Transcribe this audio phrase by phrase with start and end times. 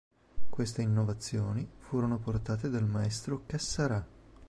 [0.49, 4.03] Queste innovazioni furono portate dal Maestro Cassarà.